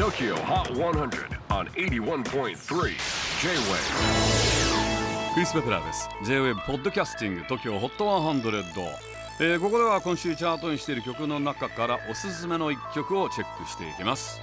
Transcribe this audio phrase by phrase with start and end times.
[0.00, 2.54] TOKYO HOT 100 on 81.3 J-WAVE
[5.34, 6.08] クリス・ベプラーです。
[6.24, 8.62] J-WAVE ポッドキャスティング TOKYO HOT 100、
[9.40, 14.40] えーここでは今週チャートにしている曲の中からおすすめの一曲をチェックしていきます。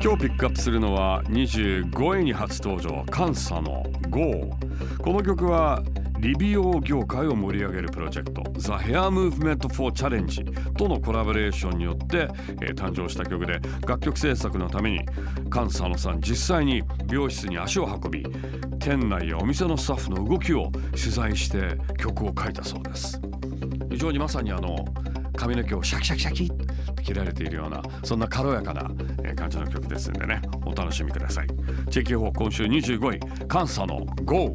[0.00, 4.56] 今日ピックアップするのは25位に初登場カンサの GO
[5.02, 5.82] この曲は
[6.18, 12.28] 理美容業界を盛り上げるプロジェクト The Hair Movement for Challenge とのコラボレーションによって、
[12.62, 15.00] えー誕生した曲で楽曲制作のために
[15.48, 18.24] カンサノさん実際に美容室に足を運び
[18.78, 23.20] 店内やお店のスタッフの動きを取材して曲を書いたそうです。
[23.90, 24.84] 非常にまさにあの
[25.34, 26.50] 髪の毛をシャキシャキシャキっ
[26.94, 28.82] て切られているようなそんな軽やかな
[29.34, 31.46] 感じの曲ですんでねお楽しみください。
[31.90, 34.54] チェキホー今週25位カンサの GO